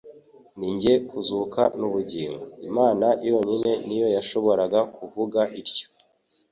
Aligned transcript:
«Ninjye 0.59 0.93
kuzuka 1.09 1.61
n'ubugingo». 1.79 2.43
Imana 2.69 3.07
yonyine 3.27 3.71
niyo 3.87 4.07
yashoboraga 4.15 4.79
<kuvuga 4.95 5.41
ityo. 5.59 5.87